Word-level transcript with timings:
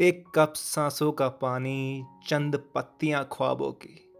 एक 0.00 0.24
कप 0.34 0.52
सांसों 0.56 1.12
का 1.12 1.28
पानी, 1.28 2.04
चंद 2.26 2.62
पत्तियाँ 2.74 3.28
ख्वाबों 3.32 3.72
की। 3.72 4.12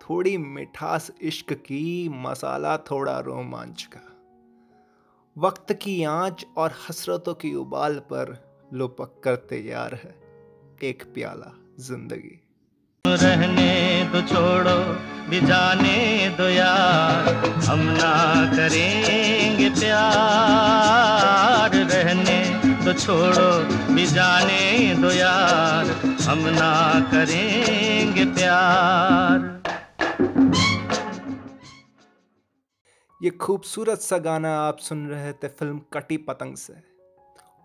थोड़ी 0.00 0.36
मिठास 0.36 1.10
इश्क 1.22 1.52
की, 1.52 2.08
मसाला 2.08 2.76
थोड़ा 2.76 3.18
रोमांच 3.20 3.88
का। 3.96 4.00
वक्त 5.36 5.72
की 5.72 6.04
आँच 6.04 6.46
और 6.56 6.74
हसरतों 6.88 7.34
की 7.34 7.54
उबाल 7.54 7.94
पर 7.94 8.36
लुपक 8.72 9.20
कर 9.24 9.36
तैयार 9.36 9.94
है 9.94 10.14
एक 10.82 11.02
प्याला 11.14 11.52
ज़िंदगी। 11.80 12.40
रहने 13.06 14.04
दो 14.04 14.20
छोड़ो, 14.20 14.78
भी 15.30 15.40
जाने 15.40 16.28
दो 16.28 16.48
यार। 16.48 17.34
हम 17.46 17.78
ना 17.78 18.44
करेंगे 18.56 19.70
प्यार। 19.70 21.51
दो 22.92 22.98
छोड़ो, 22.98 23.94
भी 23.94 24.04
जाने 24.06 24.94
दो 24.94 25.10
यार, 25.10 25.86
हम 26.22 26.38
ना 26.48 26.72
करेंगे 27.10 28.24
प्यार। 28.34 29.44
ये 33.20 33.30
खूबसूरत 33.32 34.00
सा 34.00 34.18
गाना 34.18 34.50
आप 34.58 34.78
सुन 34.78 35.06
रहे 35.08 35.32
थे 35.32 35.48
फ़िल्म 35.48 35.80
कटी 35.92 36.16
पतंग 36.18 36.56
से। 36.56 36.74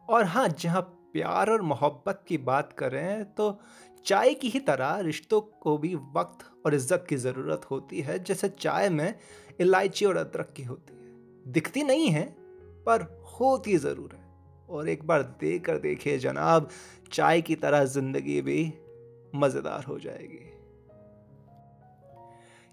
और 0.08 0.24
हाँ 0.26 0.48
जहाँ 0.50 0.82
प्यार 1.14 1.50
और 1.50 1.62
मोहब्बत 1.64 2.24
की 2.28 2.38
बात 2.48 2.72
करें 2.80 3.24
तो 3.36 3.60
चाय 4.06 4.34
की 4.34 4.50
ही 4.50 4.60
तरह 4.62 5.00
रिश्तों 5.02 5.42
को 5.62 5.78
भी 5.78 5.94
वक्त 6.16 6.46
और 6.66 6.76
इज़्ज़त 6.76 7.06
की 7.10 7.16
ज़रूरत 7.18 7.62
होती 7.72 8.02
है, 8.02 8.24
जैसे 8.24 8.50
चाय 8.50 8.90
में 8.90 9.14
इलायची 9.60 10.06
और 10.06 10.18
अदरक 10.18 10.54
की 10.58 10.64
होती 10.64 10.94
है। 10.94 11.52
दिखती 11.52 11.84
नहीं 11.84 12.08
है, 12.10 12.24
पर 12.88 13.02
होती 13.40 13.78
ज़रूर 13.78 14.16
है। 14.16 14.26
और 14.70 14.90
एक 14.90 15.06
बार 15.08 15.24
देख 15.42 15.66
कर 15.66 15.78
देखिए 15.78 16.18
जनाब, 16.18 16.70
चाय 17.12 17.42
की 17.42 17.56
तरह 17.56 17.84
ज़िंदगी 17.86 18.42
भी 18.42 18.74
मज़ेदार 19.36 19.84
हो 19.84 20.00
जाएगी। 20.00 20.46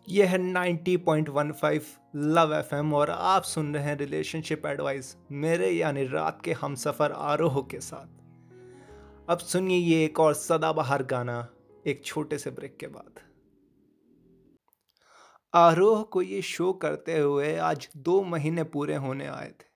यह 0.08 0.30
है 0.30 0.38
90.15 0.38 1.86
लव 2.16 2.54
एफएम 2.54 2.94
और 2.94 3.10
आप 3.10 3.42
सुन 3.42 3.74
रहे 3.74 3.84
हैं 3.84 3.96
रिलेशनशिप 3.96 4.66
एडवाइस 4.66 5.16
मेरे 5.32 5.70
यानी 5.70 6.04
रात 6.06 6.40
के 6.44 6.52
हम 6.52 6.74
सफ़र 6.74 7.12
आरोह 7.12 7.60
के 7.70 7.80
साथ। 7.80 9.30
अब 9.30 9.38
सुनिए 9.38 9.78
ये 9.78 10.04
एक 10.04 10.20
और 10.20 10.34
सदाबहार 10.34 11.02
गाना, 11.02 11.48
एक 11.86 12.04
छोटे 12.04 12.38
से 12.38 12.50
ब्रेक 12.50 12.76
के 12.76 12.86
बाद। 12.86 13.20
आरोह 15.54 16.02
को 16.02 16.22
ये 16.22 16.42
शो 16.42 16.72
करते 16.72 17.18
हुए 17.18 17.56
आज 17.56 17.88
दो 17.96 18.22
महीने 18.22 18.64
पूरे 18.64 18.94
होने 18.96 19.26
आए 19.26 19.48
थे। 19.50 19.73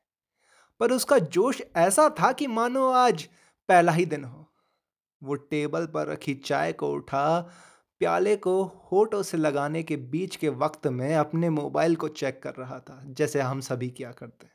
पर 0.80 0.92
उसका 0.92 1.18
जोश 1.18 1.62
ऐसा 1.76 2.08
था 2.10 2.32
कि 2.32 2.46
मानो 2.46 2.90
आज 2.90 3.28
पहला 3.68 3.92
ही 3.92 4.06
दिन 4.06 4.24
हो। 4.24 4.44
वो 5.22 5.34
टेबल 5.34 5.86
पर 5.86 6.06
रखी 6.06 6.34
चाय 6.34 6.72
को 6.72 6.92
उठा, 6.92 7.40
प्याले 7.98 8.36
को 8.36 8.62
होठों 8.64 9.22
से 9.22 9.36
लगाने 9.36 9.82
के 9.82 9.96
बीच 9.96 10.36
के 10.36 10.48
वक्त 10.48 10.86
में 10.86 11.16
अपने 11.16 11.50
मोबाइल 11.50 11.96
को 11.96 12.08
चेक 12.08 12.42
कर 12.42 12.54
रहा 12.54 12.78
था, 12.78 13.02
जैसे 13.06 13.40
हम 13.40 13.60
सभी 13.60 13.90
क्या 13.90 14.12
करते 14.12 14.46
हैं। 14.46 14.52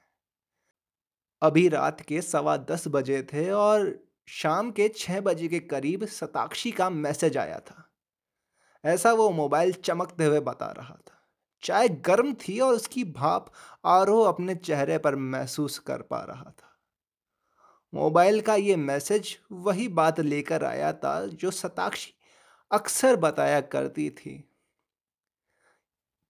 अभी 1.42 1.68
रात 1.70 2.02
के 2.02 2.22
सवा 2.22 2.58
दस 2.58 2.84
बजे 2.88 3.24
थे 3.24 3.52
और 3.52 4.00
शाम 4.28 4.72
के 4.72 4.88
छः 4.90 5.22
बजे 5.22 5.48
के 5.48 5.60
करीब 5.60 6.06
सताक्षी 6.06 6.72
का 6.72 6.90
मैसेज 6.90 7.38
आया 7.38 7.60
था। 7.60 7.90
ऐसा 8.86 9.14
वो 9.14 9.30
मोबाइल 9.30 9.74
चमकते 9.74 10.26
हुए 10.26 10.40
बता 10.40 10.72
रहा 10.72 10.96
था। 11.08 11.13
चाय 11.64 11.88
गर्म 11.90 12.34
थी 12.34 12.60
और 12.60 12.74
उसकी 12.74 13.04
भाप 13.04 13.52
आरोह 13.86 14.28
अपने 14.28 14.56
चेहरे 14.56 14.98
पर 14.98 15.16
महसूस 15.16 15.80
कर 15.80 16.02
पा 16.02 16.24
रहा 16.24 16.52
था। 16.52 16.70
मोबाइल 17.94 18.42
का 18.42 18.56
ये 18.56 18.76
मैसेज 18.76 19.38
वही 19.52 19.88
बात 19.88 20.20
लेकर 20.20 20.64
आया 20.64 20.92
था 20.94 21.26
जो 21.26 21.52
सताक्षी 21.52 22.14
अक्सर 22.72 23.16
बताया 23.16 23.62
करती 23.62 24.10
थी। 24.10 24.44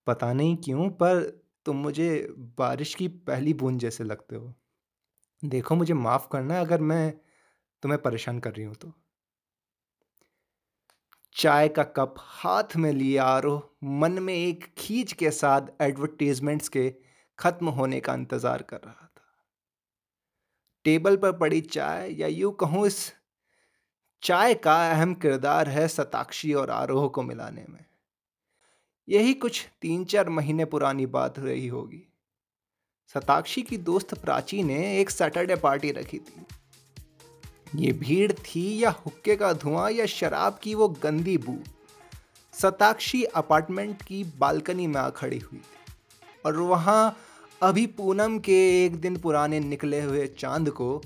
पता 0.08 0.32
नहीं 0.34 0.56
क्यों, 0.58 0.90
पर 0.90 1.20
तुम 1.66 1.78
मुझे 1.78 2.28
बारिश 2.60 2.94
की 2.96 3.08
पहली 3.08 3.54
बूंद 3.54 3.80
जैसे 3.80 4.04
लगते 4.04 4.36
हो। 4.36 4.54
देखो, 5.44 5.76
मुझे 5.76 5.94
माफ़ 5.94 6.28
करना 6.32 6.60
अगर 6.62 6.82
मैं 6.82 7.12
तुम्हें 7.84 8.02
परेशान 8.02 8.40
कर 8.40 8.54
रही 8.54 8.66
हूँ 8.66 8.76
तो। 8.76 8.94
चाय 11.36 11.68
का 11.68 11.84
कप 11.84 12.16
हाथ 12.18 12.76
में 12.76 12.92
लिए 12.94 13.18
आरोह 13.18 13.62
मन 13.84 14.12
में 14.12 14.34
एक 14.34 14.66
खींच 14.78 15.14
के 15.14 15.32
साथ 15.32 15.68
एडवर्टीजमेंट्स 15.82 16.70
के 16.70 16.94
खत्म 17.40 17.70
होने 17.70 18.00
का 18.00 18.14
इंतज़ार 18.14 18.62
कर 18.62 18.78
रहा 18.78 19.08
था। 19.08 19.26
टेबल 20.86 21.16
पर 21.16 21.32
पड़ी 21.32 21.62
चाय, 21.62 22.12
या 22.12 22.28
यूँ 22.28 22.54
कहूँ 22.54 22.86
इस 22.88 23.14
चाय 24.24 24.54
का 24.54 24.76
अहम 24.92 25.14
किरदार 25.14 25.70
है 25.70 25.88
सताक्षी 25.88 26.54
और 26.54 26.70
आरोह 26.70 27.08
को 27.08 27.22
मिलाने 27.22 27.66
में। 27.70 27.86
यही 29.08 29.34
कुछ 29.34 29.68
तीन 29.82 30.06
चार 30.06 30.30
महीने 30.30 30.66
पुरानी 30.66 31.06
बात 31.06 31.40
रही 31.40 31.68
होगी। 31.68 32.08
सताक्षी 33.16 33.62
की 33.62 33.78
दोस्त 33.78 34.14
प्राची 34.14 34.64
ने 34.64 35.00
एक 35.02 35.10
सैटरडे 35.10 35.56
पार्टी 35.56 35.92
रखी 35.92 36.20
थी। 36.20 36.46
ये 37.76 37.92
भीड़ 37.92 38.32
थी 38.32 38.84
या 38.84 38.90
हुक्के 38.90 39.36
का 39.36 39.54
धुआँ 39.54 39.92
या 39.92 40.06
शराब 40.06 40.60
की 40.64 40.76
वो 40.76 40.88
गंदी 40.90 41.38
बू। 41.38 41.58
सताक्षी 42.54 43.24
अपार्टमेंट 43.24 44.02
की 44.02 44.24
बालकनी 44.24 44.88
में 44.88 45.02
आ 45.02 45.10
खड़ी 45.10 45.40
हुई 45.40 45.62
और 46.46 46.58
वहाँ 46.58 47.18
अभी 47.64 47.86
पूनम 47.88 48.40
के 48.40 48.86
एक 48.86 48.96
दिन 48.96 49.18
पुराने 49.18 49.60
निकले 49.60 50.02
हुए 50.02 50.28
चाँद 50.28 50.70
को 50.70 51.02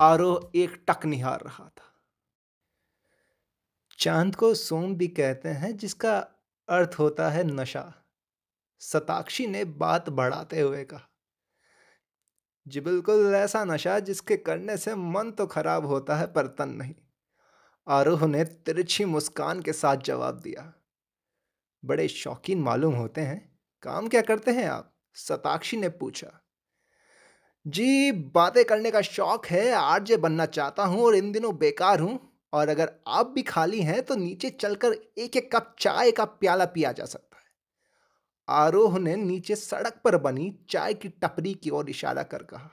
आरोह 0.00 0.50
एक 0.54 0.82
टक 0.88 1.06
निहार 1.06 1.40
रहा 1.40 1.64
था। 1.64 1.94
चाँद 3.98 4.36
को 4.36 4.54
सोम 4.54 4.94
भी 4.94 5.08
कहते 5.08 5.48
हैं, 5.48 5.76
जिसका 5.76 6.18
अर्थ 6.68 6.96
होता 6.98 7.30
है 7.30 7.44
नशा। 7.44 7.92
सताक्षी 8.80 9.46
ने 9.46 9.64
बात 9.64 10.08
बढ़ाते 10.08 10.60
हुए 10.60 10.84
कहा 10.84 11.08
जी 12.68 12.80
बिल्कुल, 12.80 13.34
ऐसा 13.34 13.64
नशा 13.64 13.98
जिसके 13.98 14.36
करने 14.36 14.76
से 14.76 14.94
मन 14.94 15.30
तो 15.30 15.46
खराब 15.46 15.86
होता 15.86 16.16
है 16.16 16.26
पर 16.26 16.46
तन 16.48 16.68
नहीं। 16.68 16.94
आरोह 17.86 18.26
ने 18.26 18.44
तिरछी 18.44 19.04
मुस्कान 19.04 19.60
के 19.62 19.72
साथ 19.72 19.96
जवाब 19.96 20.40
दिया। 20.40 20.72
बड़े 21.82 22.08
शौकीन 22.08 22.60
मालूम 22.62 22.94
होते 22.94 23.20
हैं, 23.20 23.40
काम 23.82 24.08
क्या 24.08 24.20
करते 24.22 24.50
हैं 24.50 24.68
आप? 24.68 24.92
सताक्षी 25.16 25.76
ने 25.76 25.88
पूछा। 25.88 26.30
जी, 27.66 28.12
बातें 28.12 28.64
करने 28.64 28.90
का 28.90 29.00
शौक 29.02 29.46
है, 29.46 29.70
आरजे 29.72 30.16
बनना 30.16 30.46
चाहता 30.46 30.84
हूँ 30.84 31.04
और 31.04 31.14
इन 31.14 31.32
दिनों 31.32 31.56
बेकार 31.58 32.00
हूँ, 32.00 32.18
और 32.52 32.68
अगर 32.68 32.92
आप 33.06 33.30
भी 33.30 33.42
खाली 33.42 33.80
हैं 33.82 34.02
तो 34.02 34.14
नीचे 34.16 34.50
चलकर 34.50 34.92
एक 35.18 35.36
एक 35.36 35.50
कप 35.56 35.74
चाय 35.78 36.10
का 36.10 36.24
प्याला 36.24 36.64
पिया 36.66 36.92
जा 36.92 37.04
सकता 37.04 37.27
आरोह 38.48 38.98
ने 38.98 39.14
नीचे 39.16 39.56
सड़क 39.56 40.00
पर 40.04 40.16
बनी 40.16 40.58
चाय 40.70 40.94
की 40.94 41.08
टपरी 41.08 41.54
की 41.54 41.70
ओर 41.70 41.90
इशारा 41.90 42.22
कर 42.22 42.42
कहा। 42.42 42.70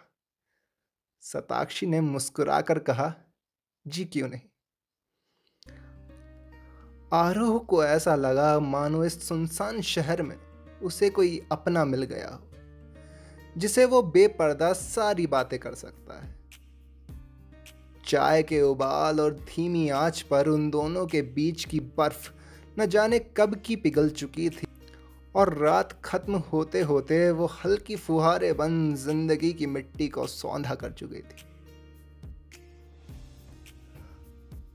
सताक्षी 1.22 1.86
ने 1.86 2.02
मुस्कुराकर 2.02 2.80
कहा, 2.80 3.14
जी 3.86 4.06
क्यों 4.06 4.28
नहीं? 4.30 4.42
आरोह 7.14 7.58
को 7.60 7.84
ऐसा 7.84 8.16
लगा 8.16 8.60
मानो 8.60 9.04
इस 9.06 9.28
सुनसान 9.28 9.82
शहर 9.82 10.22
में 10.22 10.38
उसे 10.84 11.10
कोई 11.10 11.42
अपना 11.52 11.86
मिल 11.86 12.04
गया 12.04 12.30
हो, 12.30 12.52
जिसे 13.58 13.86
वो 13.86 14.02
बेपर्दा 14.04 14.72
सारी 14.74 15.28
बातें 15.28 15.60
कर 15.60 15.76
सकता 15.76 16.22
है। 16.22 16.34
चाय 18.08 18.44
के 18.44 18.62
उबाल 18.62 19.20
और 19.20 19.34
धीमी 19.34 19.90
आँच 19.90 20.22
पर 20.22 20.48
उन 20.48 20.70
दोनों 20.70 21.06
के 21.08 21.22
बीच 21.22 21.66
की 21.66 21.80
बर्फ़ 21.80 22.32
न 22.80 22.86
जाने 22.86 23.20
कब 23.38 23.56
की 23.56 23.76
पिघल 23.76 24.10
चुकी 24.10 24.50
थी। 24.50 24.68
और 25.36 25.54
रात 25.58 25.92
खत्म 26.06 26.36
होते 26.52 26.82
होते 26.82 27.32
वो 27.32 27.46
हल्की 27.56 27.96
फुहारे 27.96 28.52
बन 28.54 28.94
ज़िंदगी 28.96 29.52
की 29.54 29.66
मिट्टी 29.66 30.08
को 30.08 30.28
सौंधा 30.28 30.76
कर 30.76 30.92
चुकी 30.92 31.20
थी। 31.22 31.44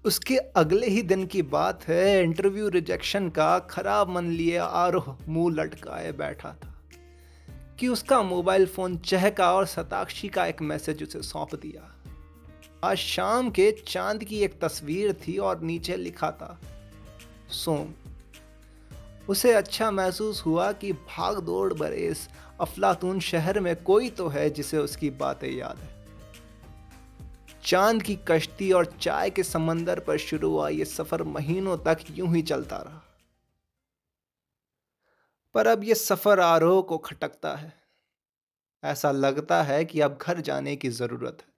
उसके 0.04 0.36
अगले 0.36 0.86
ही 0.86 1.02
दिन 1.02 1.26
की 1.26 1.42
बात 1.42 1.86
है, 1.88 2.22
इंटरव्यू 2.22 2.68
रिजेक्शन 2.68 3.28
का 3.28 3.58
खराब 3.70 4.08
मन 4.08 4.24
लिए 4.24 4.56
आरोह 4.56 5.16
मुँह 5.28 5.54
लटकाए 5.54 6.12
बैठा 6.12 6.52
था 6.54 6.74
कि 7.78 7.88
उसका 7.88 8.22
मोबाइल 8.22 8.66
फ़ोन 8.66 8.96
चहका 8.96 9.52
और 9.54 9.66
सताक्षी 9.66 10.28
का 10.28 10.46
एक 10.46 10.62
मैसेज 10.62 11.02
उसे 11.02 11.22
सौंप 11.22 11.54
दिया। 11.54 11.90
आज 12.84 12.96
शाम 12.96 13.50
के 13.50 13.70
चाँद 13.88 14.24
की 14.24 14.40
एक 14.40 14.58
तस्वीर 14.60 15.12
थी 15.22 15.36
और 15.38 15.60
नीचे 15.60 15.96
लिखा 15.96 16.30
था, 16.30 16.58
सोम। 17.50 17.92
उसे 19.30 19.52
अच्छा 19.52 19.90
महसूस 19.90 20.46
हुआ 20.46 20.72
कि 20.72 20.92
भाग 20.92 21.38
दौड़ 21.40 21.74
भरे 21.74 21.96
इस 21.96 22.28
अफलातून 22.60 23.20
शहर 23.20 23.60
में 23.60 23.82
कोई 23.82 24.10
तो 24.10 24.28
है 24.28 24.50
जिसे 24.50 24.78
उसकी 24.78 25.10
बातें 25.10 25.50
याद 25.50 25.78
है। 25.78 26.00
चाँद 27.64 28.02
की 28.02 28.18
कश्ती 28.28 28.72
और 28.72 28.86
चाय 29.00 29.30
के 29.30 29.42
समंदर 29.42 30.00
पर 30.00 30.18
शुरू 30.18 30.50
हुआ 30.50 30.68
ये 30.68 30.84
सफ़र 30.84 31.22
महीनों 31.22 31.76
तक 31.76 31.98
यूँ 32.10 32.34
ही 32.34 32.42
चलता 32.42 32.76
रहा। 32.76 33.02
पर 35.54 35.66
अब 35.66 35.84
यह 35.84 35.94
सफ़र 35.94 36.40
आरोह 36.40 36.82
को 36.82 36.98
खटकता 36.98 37.54
है। 37.54 37.72
ऐसा 38.84 39.10
लगता 39.10 39.62
है 39.62 39.84
कि 39.84 40.00
अब 40.00 40.18
घर 40.22 40.40
जाने 40.40 40.76
की 40.76 40.88
ज़रूरत 40.88 41.38
है। 41.40 41.52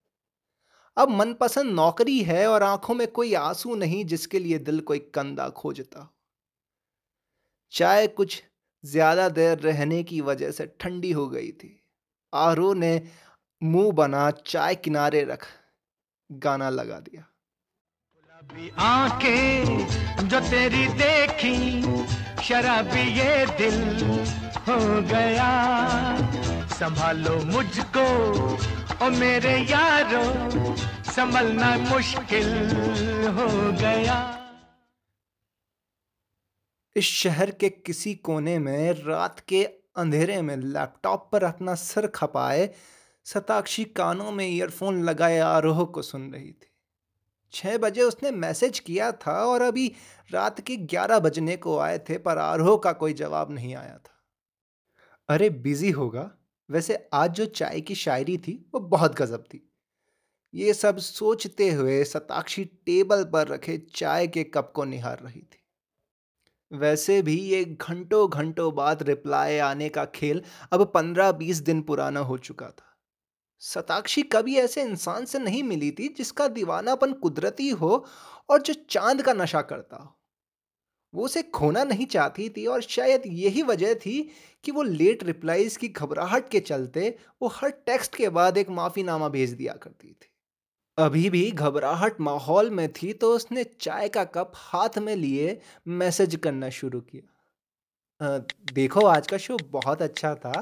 अब 0.96 1.08
मनपसंद 1.08 1.72
नौकरी 1.72 2.22
है 2.22 2.46
और 2.46 2.62
आँखों 2.62 2.94
में 2.94 3.08
कोई 3.08 3.34
आँसू 3.34 3.74
नहीं 3.74 4.04
जिसके 4.04 4.38
लिए 4.38 4.58
दिल 4.58 4.80
कोई 4.80 4.98
कंधा 4.98 5.48
खोजता 5.48 6.00
हो। 6.00 6.08
चाय 7.74 8.06
कुछ 8.06 8.42
ज़्यादा 8.84 9.28
देर 9.28 9.58
रहने 9.58 10.02
की 10.02 10.20
वजह 10.20 10.50
से 10.50 10.66
ठंडी 10.80 11.12
हो 11.12 11.28
गई 11.28 11.50
थी। 11.50 11.84
आरो 12.34 12.72
ने 12.74 13.02
मुँह 13.62 13.92
बना 13.92 14.30
चाय 14.30 14.74
किनारे 14.74 15.24
रख 15.24 15.46
गाना 16.30 16.70
लगा 16.70 16.98
दिया। 17.00 17.28
आँखें 18.78 20.28
जो 20.28 20.40
तेरी 20.40 20.86
देखी, 20.86 21.82
शराबी 22.42 23.02
ये 23.18 23.46
दिल 23.58 23.80
हो 24.68 24.78
गया। 25.02 25.48
संभालो 26.68 27.36
मुझको, 27.44 28.06
ओ 29.06 29.10
मेरे 29.10 29.56
यारो, 29.70 30.24
संभलना 31.12 31.76
मुश्किल 31.76 32.48
हो 33.38 33.48
गया। 33.72 34.41
इस 36.96 37.04
शहर 37.04 37.50
के 37.50 37.68
किसी 37.70 38.14
कोने 38.14 38.58
में 38.58 38.92
रात 38.92 39.40
के 39.40 39.64
अंधेरे 39.96 40.42
में 40.42 40.56
लैपटॉप 40.56 41.28
पर 41.32 41.44
अपना 41.44 41.74
सिर 41.74 42.06
खपाए, 42.06 42.74
सताक्षी 43.24 43.84
कानों 43.84 44.32
में 44.32 44.48
ईयरफोन 44.48 45.02
लगाए, 45.02 45.38
आरोह 45.38 45.84
को 45.84 46.02
सुन 46.02 46.32
रही 46.32 46.52
थी। 46.52 46.74
छः 47.52 47.78
बजे 47.78 48.02
उसने 48.02 48.30
मैसेज 48.30 48.78
किया 48.78 49.12
था 49.12 49.44
और 49.44 49.62
अभी 49.62 49.92
रात 50.30 50.60
के 50.60 50.76
ग्यारह 50.76 51.18
बजने 51.18 51.56
को 51.56 51.78
आए 51.78 51.98
थे, 51.98 52.18
पर 52.18 52.38
आरोह 52.38 52.80
का 52.84 52.92
कोई 52.92 53.12
जवाब 53.12 53.50
नहीं 53.50 53.74
आया 53.74 53.98
था। 53.98 54.24
अरे 55.28 55.50
बिज़ी 55.50 55.90
होगा? 55.90 56.30
वैसे 56.70 57.08
आज 57.12 57.30
जो 57.30 57.46
चाय 57.46 57.80
की 57.80 57.94
शायरी 57.94 58.38
थी, 58.38 58.70
वो 58.74 58.80
बहुत 58.80 59.14
गजब 59.14 59.44
थी। 59.44 59.72
ये 60.54 60.74
सब 60.74 60.98
सोचते 60.98 61.70
हुए 61.70 62.04
सताक्षी 62.04 62.64
टेबल 62.64 63.24
पर 63.24 63.48
रखे 63.48 63.78
चाय 63.78 64.26
के 64.26 64.44
कप 64.44 64.72
को 64.74 64.84
निहार 64.84 65.18
रही 65.18 65.40
थी। 65.40 65.61
वैसे 66.72 67.20
भी 67.22 67.34
ये 67.40 67.64
घंटों 67.64 68.28
घंटों 68.30 68.74
बाद 68.74 69.02
रिप्लाई 69.02 69.58
आने 69.58 69.88
का 69.88 70.04
खेल 70.14 70.42
अब 70.72 70.84
पंद्रह 70.94 71.32
बीस 71.32 71.58
दिन 71.60 71.82
पुराना 71.82 72.20
हो 72.20 72.38
चुका 72.38 72.70
था। 72.70 72.84
सताक्षी 73.62 74.22
कभी 74.32 74.56
ऐसे 74.56 74.82
इंसान 74.82 75.24
से 75.24 75.38
नहीं 75.38 75.62
मिली 75.62 75.90
थी 75.90 76.08
जिसका 76.08 76.48
दीवानापन 76.48 77.12
कुदरती 77.14 77.68
हो 77.70 78.06
और 78.50 78.62
जो 78.62 78.74
चाँद 78.90 79.22
का 79.22 79.32
नशा 79.32 79.62
करता 79.62 79.96
हो। 79.96 80.18
वो 81.14 81.24
उसे 81.24 81.42
खोना 81.42 81.84
नहीं 81.84 82.06
चाहती 82.06 82.48
थी 82.48 82.66
और 82.66 82.82
शायद 82.82 83.22
यही 83.26 83.62
वजह 83.62 83.94
थी 83.96 84.22
कि 84.64 84.72
वो 84.72 84.82
लेट 84.82 85.24
रिप्लाईज 85.24 85.76
की 85.76 85.88
घबराहट 85.88 86.48
के 86.48 86.60
चलते 86.62 87.16
वो 87.42 87.48
हर 87.54 87.70
टेक्स्ट 87.86 88.16
के 88.16 88.28
बाद 88.30 88.58
एक 88.58 88.70
माफ़ीनामा 88.70 89.28
भेज 89.28 89.52
दिया 89.52 89.74
करती 89.74 90.12
थी। 90.12 90.31
अभी 90.98 91.28
भी 91.30 91.50
घबराहट 91.50 92.20
माहौल 92.20 92.70
में 92.70 92.88
थी 92.92 93.12
तो 93.12 93.32
उसने 93.34 93.64
चाय 93.80 94.08
का 94.08 94.24
कप 94.24 94.52
हाथ 94.56 94.98
में 94.98 95.14
लिए 95.16 95.60
मैसेज 95.88 96.36
करना 96.36 96.68
शुरू 96.70 97.00
किया। 97.02 98.38
देखो 98.74 99.04
आज 99.06 99.26
का 99.26 99.38
शो 99.38 99.58
बहुत 99.72 100.02
अच्छा 100.02 100.34
था 100.34 100.58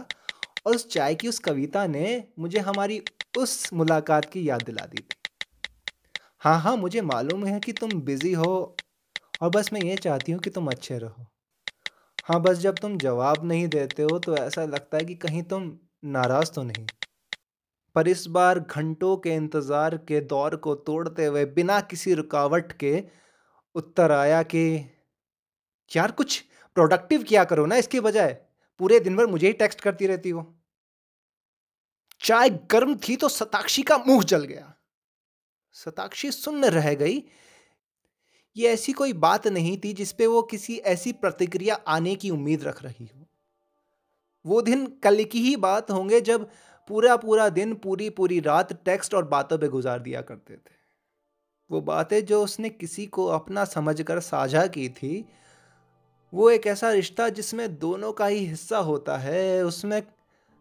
और 0.67 0.75
उस 0.75 0.89
चाय 0.89 1.15
की 1.15 1.29
उस 1.29 1.39
कविता 1.39 1.87
ने 1.87 2.25
मुझे 2.39 2.59
हमारी 2.61 3.03
उस 3.35 3.73
मुलाकात 3.73 4.31
की 4.31 4.49
याद 4.49 4.63
दिला 4.63 4.87
दी 4.87 5.01
थी। 5.01 5.17
हाँ 6.43 6.59
हाँ 6.61 6.77
मुझे 6.77 7.01
मालूम 7.03 7.45
है 7.47 7.59
कि 7.61 7.73
तुम 7.73 8.01
बिज़ी 8.03 8.33
हो 8.33 8.53
और 9.41 9.51
बस 9.51 9.73
मैं 9.73 9.81
ये 9.81 9.97
चाहती 9.99 10.33
हूँ 10.33 10.41
कि 10.41 10.51
तुम 10.51 10.71
अच्छे 10.71 10.99
रहो। 10.99 11.27
हाँ 12.25 12.41
बस 12.43 12.59
जब 12.59 12.79
तुम 12.81 12.99
जवाब 12.99 13.45
नहीं 13.45 13.69
देते 13.69 14.03
हो 14.03 14.19
तो 14.19 14.37
ऐसा 14.37 14.65
लगता 14.67 14.99
है 14.99 15.05
कि 15.05 15.15
कहीं 15.17 15.43
तुम 15.45 15.73
नाराज़ 16.11 16.53
तो 16.53 16.63
नहीं। 16.63 16.89
पर 17.95 18.09
इस 18.09 18.27
बार 18.27 18.59
घंटों 18.61 19.17
के 19.17 19.31
इंतज़ार 19.31 19.97
के 20.09 20.21
दौर 20.21 20.57
को 20.57 20.75
तोड़ते 20.75 21.25
हुए 21.25 21.45
बिना 21.45 21.81
किसी 21.81 22.15
रुकावट 22.15 22.73
के 22.73 23.03
उत्तर 23.75 24.13
आया 24.13 24.43
कि, 24.43 24.91
यार, 25.91 26.11
कुछ 26.11 26.41
प्रोडक्टिव 26.77 27.23
किया 27.23 27.45
करो 27.45 27.67
ना 27.67 27.77
इसके 27.77 28.01
बजाय। 28.01 28.33
पूरे 28.81 29.01
दिन 29.01 29.17
भर 29.17 29.27
मुझे 29.27 29.47
ही 29.47 29.53
टेक्स्ट 29.53 29.81
करती 29.81 30.07
रहती 30.07 30.31
हो। 30.31 30.47
चाय 32.21 32.51
गर्म 32.71 32.95
थी 32.97 33.17
तो 33.17 33.29
सताक्षी 33.29 33.83
का 33.83 33.97
मुँह 33.99 34.23
जल 34.23 34.45
गया। 34.45 34.75
सताक्षी 35.73 36.31
सुन 36.31 36.65
रह 36.65 36.95
गई। 36.95 37.23
ये 38.57 38.69
ऐसी 38.69 38.93
कोई 38.93 39.13
बात 39.13 39.47
नहीं 39.47 39.77
थी 39.79 39.93
जिसपे 39.93 40.27
वो 40.27 40.43
किसी 40.43 40.77
ऐसी 40.77 41.13
प्रतिक्रिया 41.13 41.75
आने 41.75 42.15
की 42.15 42.31
उम्मीद 42.31 42.65
रख 42.65 42.83
रही 42.83 43.11
हो। 43.17 43.27
वो 44.45 44.63
दिन 44.63 44.87
कल 45.03 45.25
की 45.25 45.41
ही 45.41 45.57
बात 45.57 45.91
होंगे 45.91 46.21
जब 46.21 46.49
पूरा 46.91 47.17
पूरा 47.17 47.49
दिन 47.49 47.75
पूरी 47.75 48.11
पूरी 48.11 48.41
रात 48.41 48.73
टेक्स्ट 48.85 49.15
और 49.15 49.25
बातों 49.25 49.59
पे 49.59 49.69
गुजार 49.69 49.99
दिया 49.99 50.21
करते 50.21 50.55
थे। 50.55 50.79
वो 51.71 51.81
बातें 51.81 52.25
जो 52.25 52.45
उसने 52.45 52.69
किसी 52.69 53.07
को 53.07 53.27
अपना 53.27 53.65
समझकर 53.65 54.21
साझा 54.21 54.67
की 54.67 54.89
थी, 54.89 55.25
वो 56.33 56.51
एक 56.51 56.67
ऐसा 56.67 56.91
रिश्ता 56.93 57.29
जिसमें 57.29 57.79
दोनों 57.79 58.13
का 58.13 58.27
ही 58.27 58.45
हिस्सा 58.47 58.79
होता 58.79 59.17
है, 59.17 59.65
उसमें 59.65 60.03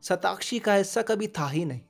सताक्षी 0.03 0.59
का 0.59 0.73
हिस्सा 0.73 1.01
कभी 1.01 1.27
था 1.27 1.47
ही 1.47 1.65
नहीं। 1.65 1.81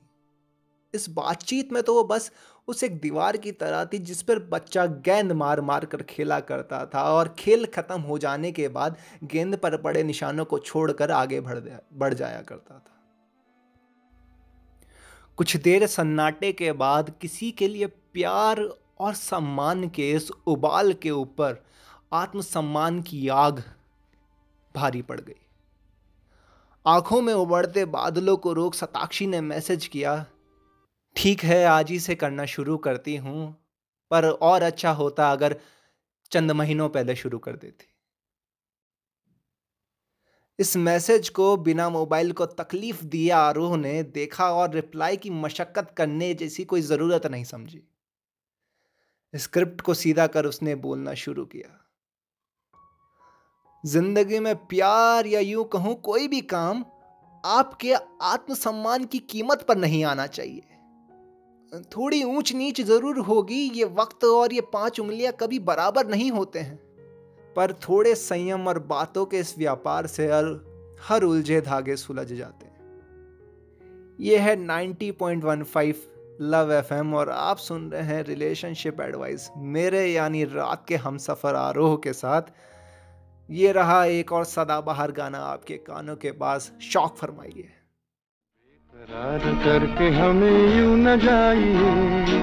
इस 0.94 1.08
बातचीत 1.10 1.72
में 1.72 1.82
तो 1.82 1.94
वो 1.94 2.04
बस 2.04 2.30
उस 2.68 2.84
एक 2.84 3.00
दीवार 3.00 3.36
की 3.36 3.52
तरह 3.52 3.84
थी 3.84 3.98
जिस 3.98 4.22
पर 4.22 4.38
बच्चा 4.38 4.86
गेंद 4.86 5.32
मार 5.32 5.60
मार 5.60 5.84
कर 5.84 6.02
खेला 6.02 6.40
करता 6.40 6.84
था 6.86 7.02
और 7.12 7.34
खेल 7.38 7.66
खत्म 7.66 8.00
हो 8.00 8.18
जाने 8.18 8.52
के 8.52 8.68
बाद 8.68 8.96
गेंद 9.24 9.56
पर 9.56 9.76
पड़े 9.76 10.02
निशानों 10.02 10.44
को 10.44 10.58
छोड़कर 10.58 11.10
आगे 11.10 11.40
बढ़ 11.40 11.58
बढ़ 11.92 12.14
जाया 12.14 12.42
करता 12.42 12.78
था। 12.78 12.96
कुछ 15.40 15.56
देर 15.56 15.86
सन्नाटे 15.86 16.52
के 16.52 16.72
बाद 16.72 17.12
किसी 17.20 17.50
के 17.50 17.68
लिए 17.68 17.86
प्यार 17.86 18.58
और 19.00 19.14
सम्मान 19.14 19.88
के 19.88 20.10
इस 20.12 20.30
उबाल 20.46 20.92
के 20.92 21.10
ऊपर 21.10 21.56
आत्मसम्मान 22.12 23.00
की 23.02 23.28
आग 23.28 23.62
भारी 24.74 25.02
पड़ 25.02 25.20
गई। 25.20 25.40
आँखों 26.86 27.20
में 27.22 27.32
उबड़ते 27.34 27.84
बादलों 27.84 28.36
को 28.36 28.52
रोक 28.52 28.74
सताक्षी 28.74 29.26
ने 29.26 29.40
मैसेज 29.40 29.86
किया, 29.86 30.26
ठीक 31.16 31.44
है, 31.44 31.64
आज 31.64 31.90
ही 31.90 32.00
से 32.00 32.14
करना 32.14 32.44
शुरू 32.46 32.76
करती 32.76 33.16
हूँ, 33.16 33.56
पर 34.10 34.24
और 34.24 34.62
अच्छा 34.62 34.90
होता 34.90 35.32
अगर 35.32 35.56
चंद 36.32 36.52
महीनों 36.52 36.88
पहले 36.88 37.16
शुरू 37.16 37.38
कर 37.38 37.56
देती। 37.56 37.86
इस 40.60 40.76
मैसेज 40.76 41.28
को 41.28 41.56
बिना 41.56 41.88
मोबाइल 41.90 42.32
को 42.32 42.46
तकलीफ़ 42.46 43.04
दिया 43.04 43.38
आरोह 43.38 43.76
ने 43.76 44.02
देखा 44.02 44.50
और 44.52 44.74
रिप्लाई 44.74 45.16
की 45.16 45.30
मशक्कत 45.30 45.94
करने 45.96 46.32
जैसी 46.34 46.64
कोई 46.64 46.80
ज़रूरत 46.80 47.26
नहीं 47.26 47.44
समझी। 47.44 47.80
स्क्रिप्ट 49.34 49.80
को 49.80 49.94
सीधा 49.94 50.26
कर 50.26 50.46
उसने 50.46 50.74
बोलना 50.74 51.14
शुरू 51.14 51.44
किया। 51.44 51.76
ज़िंदगी 53.84 54.38
में 54.38 54.54
प्यार 54.66 55.26
या 55.26 55.40
यूँ 55.40 55.64
कहूँ 55.64 55.94
कोई 56.02 56.28
भी 56.28 56.40
काम 56.40 56.84
आपके 57.44 57.92
आत्मसम्मान 58.22 59.04
की 59.04 59.18
कीमत 59.18 59.64
पर 59.68 59.76
नहीं 59.76 60.04
आना 60.04 60.26
चाहिए। 60.26 61.82
थोड़ी 61.96 62.22
ऊंच 62.24 62.52
नीच 62.52 62.80
ज़रूर 62.80 63.18
होगी, 63.18 63.62
ये 63.70 63.84
वक्त 63.84 64.24
और 64.24 64.52
ये 64.52 64.60
पाँच 64.72 65.00
उंगलियाँ 65.00 65.32
कभी 65.40 65.58
बराबर 65.58 66.06
नहीं 66.06 66.30
होते 66.30 66.58
हैं। 66.58 66.78
पर 67.56 67.72
थोड़े 67.82 68.14
संयम 68.14 68.68
और 68.68 68.78
बातों 68.88 69.24
के 69.26 69.38
इस 69.38 69.54
व्यापार 69.58 70.06
से 70.06 70.26
हर 70.26 70.46
हर 71.02 71.22
उलझे 71.22 71.60
धागे 71.60 71.96
सुलझ 71.96 72.26
जाते 72.26 72.66
हैं। 72.66 72.78
ये 74.20 74.38
है 74.38 74.56
90.15 74.56 76.06
लव 76.42 76.72
एफएम 76.72 77.14
और 77.14 77.30
आप 77.30 77.56
सुन 77.58 77.90
रहे 77.90 78.02
हैं 78.02 78.22
रिलेशनशिप 78.24 79.00
एडवाइस। 79.00 79.48
मेरे 79.56 80.04
यानी 80.06 80.44
रात 80.44 80.84
के 80.88 80.96
हम 80.96 81.18
सफ़र 81.18 81.54
आरोह 81.54 81.96
के 81.96 82.12
साथ 82.12 82.42
ये 83.48 83.72
रहा 83.72 84.04
एक 84.04 84.32
और 84.32 84.44
सदाबहार 84.44 85.12
गाना 85.12 85.38
आपके 85.44 85.76
कानों 85.76 86.16
के 86.16 86.30
पास। 86.32 86.70
शौक 86.82 87.16
फरमाइए। 87.16 87.68
करार 88.94 89.38
करके 89.64 90.08
हमें 90.10 90.76
यू 90.76 90.94
न 90.96 91.16
जाइए, 91.20 92.40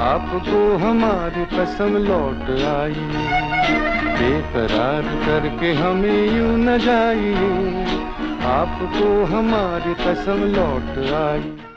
आपको 0.00 0.76
हमारी 0.78 1.44
कसम 1.46 1.96
लौट 1.98 2.50
आई 2.66 3.99
बेकरार 4.20 5.02
करके 5.26 5.72
हमें 5.72 6.36
यू 6.38 6.46
न 6.56 6.78
जाइए। 6.78 7.84
आपको 8.50 9.24
हमारी 9.24 9.94
कसम 9.94 10.44
लौट 10.56 10.98
आई। 11.14 11.69